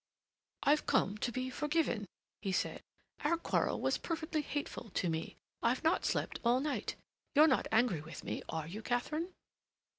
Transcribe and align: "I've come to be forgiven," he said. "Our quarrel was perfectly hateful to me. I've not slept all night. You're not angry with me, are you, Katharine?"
"I've 0.63 0.87
come 0.87 1.19
to 1.19 1.31
be 1.31 1.51
forgiven," 1.51 2.07
he 2.41 2.51
said. 2.51 2.81
"Our 3.23 3.37
quarrel 3.37 3.79
was 3.79 3.99
perfectly 3.99 4.41
hateful 4.41 4.89
to 4.89 5.09
me. 5.09 5.37
I've 5.61 5.83
not 5.83 6.05
slept 6.05 6.39
all 6.43 6.59
night. 6.59 6.95
You're 7.35 7.45
not 7.45 7.67
angry 7.71 8.01
with 8.01 8.23
me, 8.23 8.41
are 8.49 8.65
you, 8.67 8.81
Katharine?" 8.81 9.31